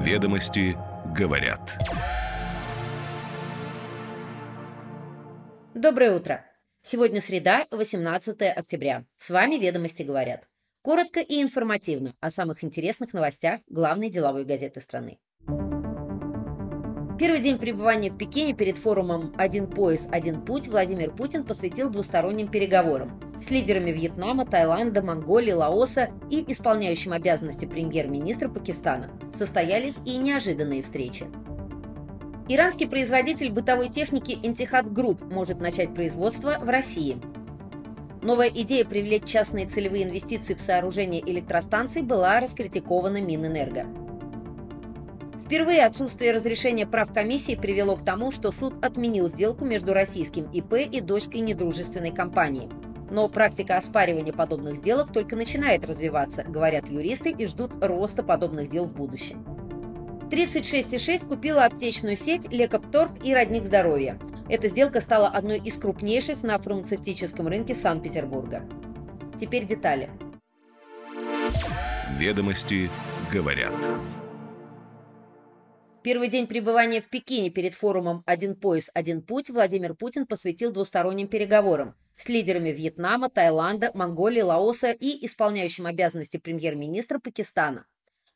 [0.00, 0.78] Ведомости
[1.14, 1.78] говорят.
[5.74, 6.42] Доброе утро.
[6.82, 9.04] Сегодня среда, 18 октября.
[9.18, 10.48] С вами «Ведомости говорят».
[10.80, 15.18] Коротко и информативно о самых интересных новостях главной деловой газеты страны.
[17.20, 22.48] Первый день пребывания в Пекине перед форумом «Один пояс, один путь» Владимир Путин посвятил двусторонним
[22.48, 29.10] переговорам с лидерами Вьетнама, Таиланда, Монголии, Лаоса и исполняющим обязанности премьер-министра Пакистана.
[29.34, 31.26] Состоялись и неожиданные встречи.
[32.48, 37.18] Иранский производитель бытовой техники Intihad Group может начать производство в России.
[38.22, 43.99] Новая идея привлечь частные целевые инвестиции в сооружение электростанций была раскритикована Минэнерго.
[45.50, 50.74] Впервые отсутствие разрешения прав комиссии привело к тому, что суд отменил сделку между российским ИП
[50.74, 52.70] и дочкой недружественной компании.
[53.10, 58.84] Но практика оспаривания подобных сделок только начинает развиваться, говорят юристы, и ждут роста подобных дел
[58.84, 59.44] в будущем.
[60.30, 64.20] 36,6 купила аптечную сеть Лекопторг и Родник здоровья.
[64.48, 68.68] Эта сделка стала одной из крупнейших на фармацевтическом рынке Санкт-Петербурга.
[69.40, 70.10] Теперь детали.
[72.20, 72.88] Ведомости
[73.32, 73.74] говорят.
[76.02, 81.28] Первый день пребывания в Пекине перед форумом «Один пояс, один путь» Владимир Путин посвятил двусторонним
[81.28, 87.86] переговорам с лидерами Вьетнама, Таиланда, Монголии, Лаоса и исполняющим обязанности премьер-министра Пакистана.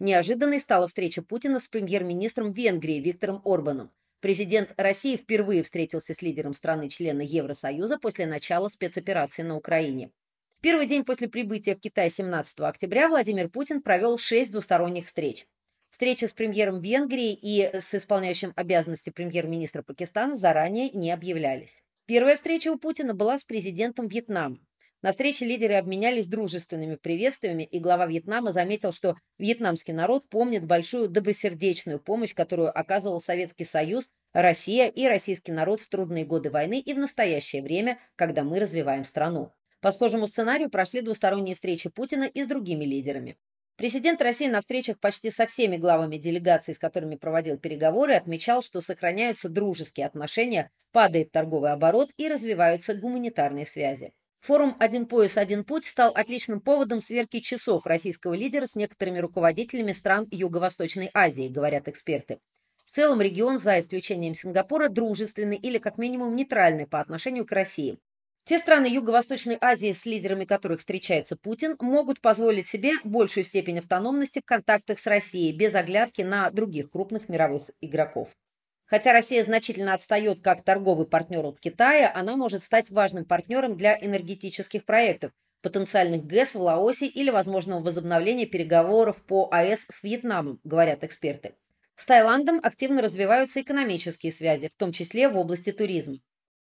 [0.00, 3.92] Неожиданной стала встреча Путина с премьер-министром Венгрии Виктором Орбаном.
[4.18, 10.10] Президент России впервые встретился с лидером страны-члена Евросоюза после начала спецоперации на Украине.
[10.54, 15.46] В первый день после прибытия в Китай 17 октября Владимир Путин провел шесть двусторонних встреч.
[15.92, 21.82] Встречи с премьером Венгрии и с исполняющим обязанности премьер-министра Пакистана заранее не объявлялись.
[22.06, 24.56] Первая встреча у Путина была с президентом Вьетнама.
[25.02, 31.08] На встрече лидеры обменялись дружественными приветствиями, и глава Вьетнама заметил, что вьетнамский народ помнит большую
[31.08, 36.94] добросердечную помощь, которую оказывал Советский Союз, Россия и российский народ в трудные годы войны и
[36.94, 39.52] в настоящее время, когда мы развиваем страну.
[39.82, 43.36] По схожему сценарию прошли двусторонние встречи Путина и с другими лидерами.
[43.76, 48.80] Президент России на встречах почти со всеми главами делегаций, с которыми проводил переговоры, отмечал, что
[48.80, 54.12] сохраняются дружеские отношения, падает торговый оборот и развиваются гуманитарные связи.
[54.42, 59.92] Форум «Один пояс, один путь» стал отличным поводом сверки часов российского лидера с некоторыми руководителями
[59.92, 62.40] стран Юго-Восточной Азии, говорят эксперты.
[62.84, 67.98] В целом регион, за исключением Сингапура, дружественный или как минимум нейтральный по отношению к России.
[68.44, 74.40] Те страны Юго-Восточной Азии, с лидерами которых встречается Путин, могут позволить себе большую степень автономности
[74.40, 78.30] в контактах с Россией без оглядки на других крупных мировых игроков.
[78.84, 83.96] Хотя Россия значительно отстает как торговый партнер от Китая, она может стать важным партнером для
[83.96, 85.30] энергетических проектов,
[85.62, 91.54] потенциальных ГЭС в Лаосе или возможного возобновления переговоров по АЭС с Вьетнамом, говорят эксперты.
[91.94, 96.18] С Таиландом активно развиваются экономические связи, в том числе в области туризма.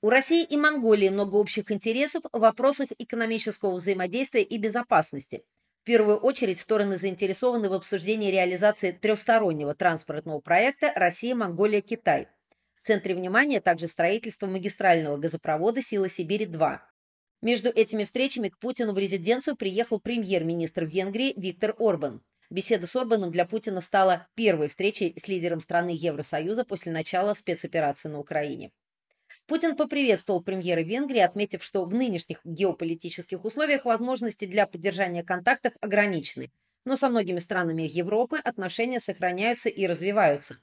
[0.00, 5.42] У России и Монголии много общих интересов в вопросах экономического взаимодействия и безопасности.
[5.82, 12.28] В первую очередь стороны заинтересованы в обсуждении реализации трехстороннего транспортного проекта Россия-Монголия-Китай.
[12.80, 16.78] В центре внимания также строительство магистрального газопровода «Сила Сибири-2».
[17.42, 22.22] Между этими встречами к Путину в резиденцию приехал премьер-министр Венгрии Виктор Орбан.
[22.50, 28.08] Беседа с Орбаном для Путина стала первой встречей с лидером страны Евросоюза после начала спецоперации
[28.08, 28.70] на Украине.
[29.48, 36.52] Путин поприветствовал премьера Венгрии, отметив, что в нынешних геополитических условиях возможности для поддержания контактов ограничены,
[36.84, 40.58] но со многими странами Европы отношения сохраняются и развиваются.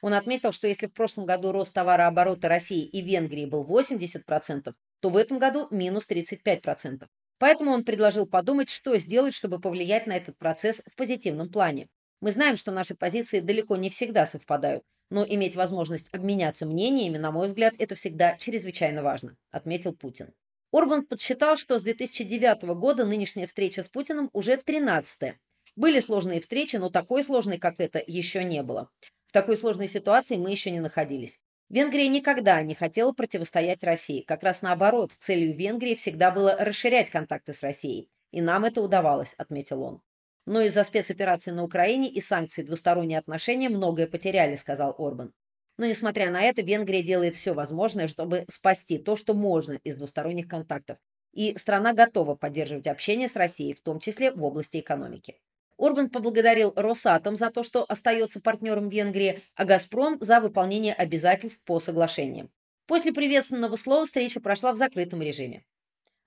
[0.00, 5.10] Он отметил, что если в прошлом году рост товарооборота России и Венгрии был 80%, то
[5.10, 7.06] в этом году минус 35%.
[7.36, 11.88] Поэтому он предложил подумать, что сделать, чтобы повлиять на этот процесс в позитивном плане.
[12.22, 17.30] Мы знаем, что наши позиции далеко не всегда совпадают, но иметь возможность обменяться мнениями, на
[17.30, 20.32] мой взгляд, это всегда чрезвычайно важно, отметил Путин.
[20.72, 25.34] Орбан подсчитал, что с 2009 года нынешняя встреча с Путиным уже 13-я.
[25.74, 28.88] Были сложные встречи, но такой сложной, как это, еще не было.
[29.26, 31.38] В такой сложной ситуации мы еще не находились.
[31.68, 34.22] Венгрия никогда не хотела противостоять России.
[34.22, 38.08] Как раз наоборот, целью Венгрии всегда было расширять контакты с Россией.
[38.32, 40.02] И нам это удавалось, отметил он.
[40.46, 45.32] Но из-за спецоперации на Украине и санкций двусторонние отношения многое потеряли, сказал Орбан.
[45.76, 50.48] Но, несмотря на это, Венгрия делает все возможное, чтобы спасти то, что можно из двусторонних
[50.48, 50.98] контактов.
[51.32, 55.40] И страна готова поддерживать общение с Россией, в том числе в области экономики.
[55.78, 61.80] Орбан поблагодарил Росатом за то, что остается партнером Венгрии, а Газпром за выполнение обязательств по
[61.80, 62.50] соглашениям.
[62.86, 65.64] После приветственного слова встреча прошла в закрытом режиме.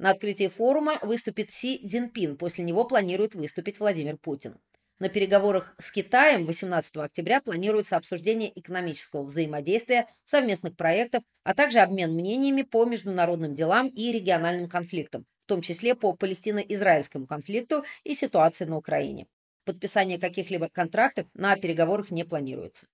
[0.00, 4.56] На открытии форума выступит Си Цзиньпин, после него планирует выступить Владимир Путин.
[4.98, 12.14] На переговорах с Китаем 18 октября планируется обсуждение экономического взаимодействия, совместных проектов, а также обмен
[12.14, 18.64] мнениями по международным делам и региональным конфликтам, в том числе по палестино-израильскому конфликту и ситуации
[18.64, 19.26] на Украине.
[19.66, 22.86] Подписание каких-либо контрактов на переговорах не планируется.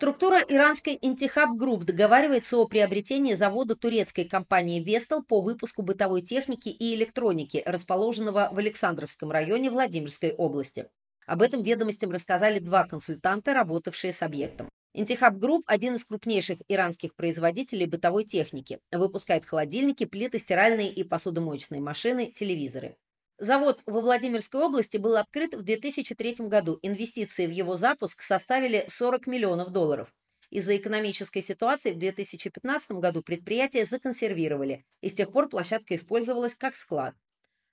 [0.00, 6.70] Структура иранской Интихаб Group договаривается о приобретении завода турецкой компании «Вестел» по выпуску бытовой техники
[6.70, 10.86] и электроники, расположенного в Александровском районе Владимирской области.
[11.26, 14.70] Об этом ведомостям рассказали два консультанта, работавшие с объектом.
[14.94, 18.78] Интихаб Group– один из крупнейших иранских производителей бытовой техники.
[18.90, 22.96] Выпускает холодильники, плиты, стиральные и посудомоечные машины, телевизоры.
[23.40, 26.78] Завод во Владимирской области был открыт в 2003 году.
[26.82, 30.14] Инвестиции в его запуск составили 40 миллионов долларов.
[30.50, 36.74] Из-за экономической ситуации в 2015 году предприятие законсервировали, и с тех пор площадка использовалась как
[36.76, 37.14] склад.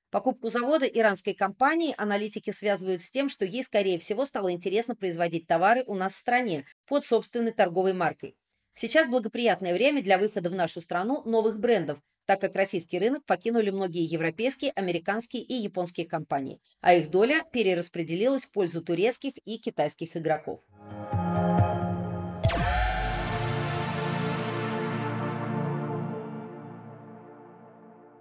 [0.10, 5.48] Покупку завода иранской компании аналитики связывают с тем, что ей, скорее всего, стало интересно производить
[5.48, 8.38] товары у нас в стране под собственной торговой маркой.
[8.74, 13.72] Сейчас благоприятное время для выхода в нашу страну новых брендов, так как российский рынок покинули
[13.72, 20.16] многие европейские, американские и японские компании, а их доля перераспределилась в пользу турецких и китайских
[20.16, 20.60] игроков.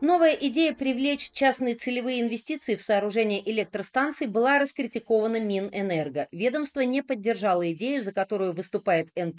[0.03, 6.29] Новая идея привлечь частные целевые инвестиции в сооружение электростанций была раскритикована Минэнерго.
[6.33, 9.35] Ведомство не поддержало идею, за которую выступает N+,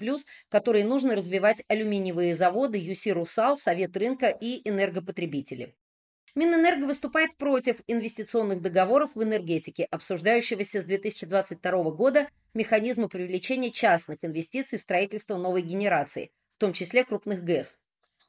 [0.50, 5.76] которой нужно развивать алюминиевые заводы ЮСИ «Русал», Совет рынка и энергопотребители.
[6.34, 14.80] Минэнерго выступает против инвестиционных договоров в энергетике, обсуждающегося с 2022 года механизма привлечения частных инвестиций
[14.80, 17.78] в строительство новой генерации, в том числе крупных ГЭС.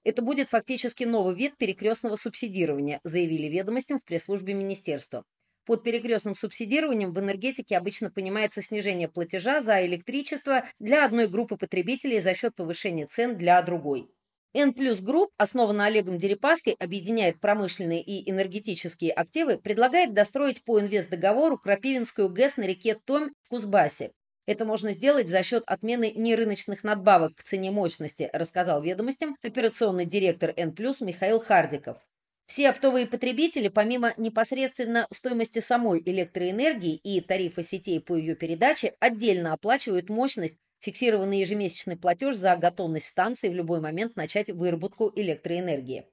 [0.05, 5.25] Это будет фактически новый вид перекрестного субсидирования, заявили ведомостям в пресс-службе министерства.
[5.67, 12.21] Под перекрестным субсидированием в энергетике обычно понимается снижение платежа за электричество для одной группы потребителей
[12.21, 14.09] за счет повышения цен для другой.
[14.55, 21.59] N Plus Group, основанная Олегом Дерипаской, объединяет промышленные и энергетические активы, предлагает достроить по инвестдоговору
[21.59, 24.13] Крапивинскую ГЭС на реке Томь в Кузбассе.
[24.49, 30.55] Это можно сделать за счет отмены нерыночных надбавок к цене мощности, рассказал ведомостям операционный директор
[30.57, 31.99] N+, Михаил Хардиков.
[32.47, 39.53] Все оптовые потребители, помимо непосредственно стоимости самой электроэнергии и тарифа сетей по ее передаче, отдельно
[39.53, 46.07] оплачивают мощность, фиксированный ежемесячный платеж за готовность станции в любой момент начать выработку электроэнергии.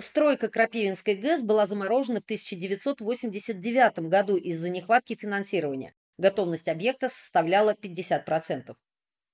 [0.00, 5.92] Стройка Крапивинской ГЭС была заморожена в 1989 году из-за нехватки финансирования.
[6.18, 8.74] Готовность объекта составляла 50%.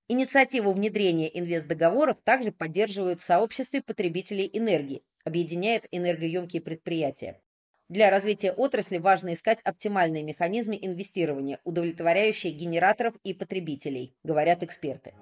[0.09, 7.41] Инициативу внедрения инвестдоговоров также поддерживают в сообществе потребителей энергии, объединяет энергоемкие предприятия.
[7.88, 15.12] Для развития отрасли важно искать оптимальные механизмы инвестирования, удовлетворяющие генераторов и потребителей, говорят эксперты.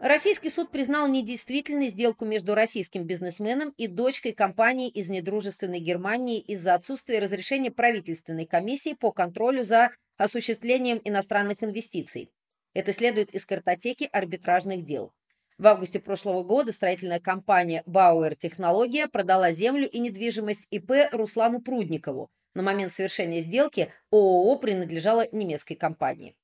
[0.00, 6.74] Российский суд признал недействительной сделку между российским бизнесменом и дочкой компании из недружественной Германии из-за
[6.74, 12.30] отсутствия разрешения правительственной комиссии по контролю за осуществлением иностранных инвестиций.
[12.74, 15.12] Это следует из картотеки арбитражных дел.
[15.56, 22.28] В августе прошлого года строительная компания Bauer Технология продала землю и недвижимость ИП Руслану Прудникову.
[22.54, 26.36] На момент совершения сделки ООО принадлежала немецкой компании.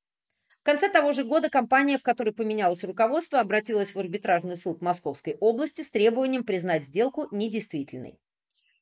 [0.62, 5.36] В конце того же года компания, в которой поменялось руководство, обратилась в арбитражный суд Московской
[5.40, 8.20] области с требованием признать сделку недействительной.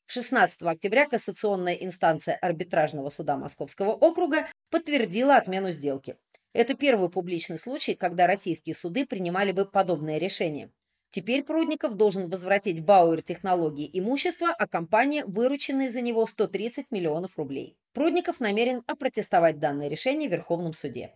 [0.04, 6.18] 16 октября кассационная инстанция арбитражного суда Московского округа подтвердила отмену сделки.
[6.52, 10.70] Это первый публичный случай, когда российские суды принимали бы подобное решение.
[11.08, 17.78] Теперь Прудников должен возвратить Бауэр технологии имущество, а компания– вырученные за него 130 миллионов рублей.
[17.94, 21.14] Прудников намерен опротестовать данное решение в Верховном суде.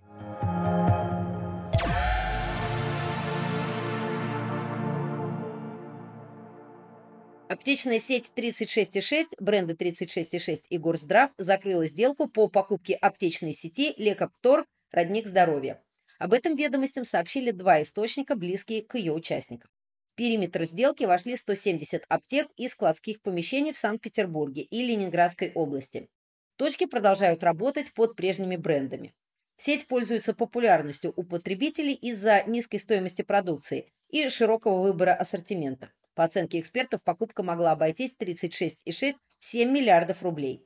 [7.46, 15.26] Аптечная сеть 36,6, бренды 36,6 и Горздрав закрыла сделку по покупке аптечной сети Лекоптор «Родник
[15.26, 15.82] здоровья».
[16.18, 19.70] Об этом ведомостям сообщили два источника, близкие к ее участникам.
[20.06, 26.08] В периметр сделки вошли 170 аптек и складских помещений в Санкт-Петербурге и Ленинградской области.
[26.56, 29.12] Точки продолжают работать под прежними брендами.
[29.58, 35.92] Сеть пользуется популярностью у потребителей из-за низкой стоимости продукции и широкого выбора ассортимента.
[36.14, 40.64] По оценке экспертов, покупка могла обойтись 36,6 в 7 миллиардов рублей.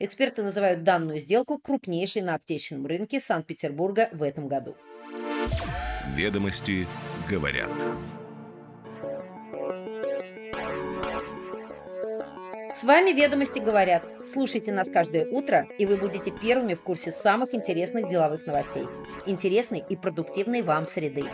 [0.00, 4.76] Эксперты называют данную сделку крупнейшей на аптечном рынке Санкт-Петербурга в этом году.
[6.14, 6.86] Ведомости
[7.28, 7.70] говорят.
[12.74, 14.04] С вами «Ведомости говорят».
[14.24, 18.86] Слушайте нас каждое утро, и вы будете первыми в курсе самых интересных деловых новостей.
[19.26, 21.24] Интересной и продуктивной вам среды.